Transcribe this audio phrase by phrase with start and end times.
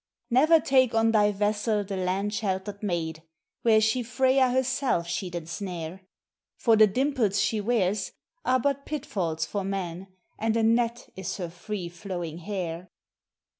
[0.31, 3.21] "Never take on thy vessel the land sheltered maid;
[3.63, 6.01] were she Freyja herself she'd ensnare;
[6.57, 8.11] For the dimples she wears
[8.43, 10.07] are but pitfalls for men,
[10.39, 12.89] and a net is her free flowing hair.